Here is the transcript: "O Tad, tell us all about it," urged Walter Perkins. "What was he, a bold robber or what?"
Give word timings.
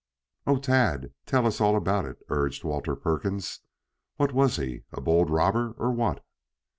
"O 0.47 0.57
Tad, 0.57 1.13
tell 1.27 1.45
us 1.45 1.61
all 1.61 1.75
about 1.77 2.05
it," 2.05 2.17
urged 2.29 2.63
Walter 2.63 2.95
Perkins. 2.95 3.59
"What 4.15 4.33
was 4.33 4.55
he, 4.55 4.81
a 4.91 4.99
bold 4.99 5.29
robber 5.29 5.75
or 5.77 5.91
what?" 5.91 6.25